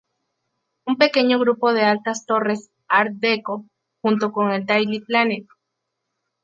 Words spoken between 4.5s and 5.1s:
"Daily